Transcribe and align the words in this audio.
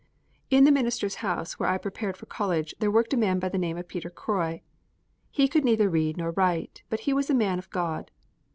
In 0.49 0.63
the 0.63 0.71
minister's 0.71 1.13
house 1.21 1.59
where 1.59 1.69
I 1.69 1.77
prepared 1.77 2.17
for 2.17 2.25
college 2.25 2.73
there 2.79 2.89
worked 2.89 3.13
a 3.13 3.17
man 3.17 3.37
by 3.37 3.49
the 3.49 3.59
name 3.59 3.77
of 3.77 3.87
Peter 3.87 4.09
Croy. 4.09 4.63
He 5.29 5.47
could 5.47 5.63
neither 5.63 5.91
read 5.91 6.17
nor 6.17 6.31
write, 6.31 6.81
but 6.89 7.01
he 7.01 7.13
was 7.13 7.29
a 7.29 7.35
man 7.35 7.59
of 7.59 7.69
God. 7.69 8.09